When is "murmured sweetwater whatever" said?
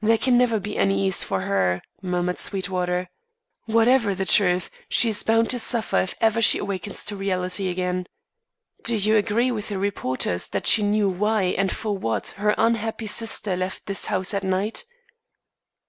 2.00-4.14